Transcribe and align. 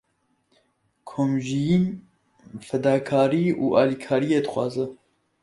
Komjiyîn, 1.09 1.85
fedakarî 2.67 3.45
û 3.63 3.65
alîkariyê 3.81 4.39
dixwaze. 4.45 4.85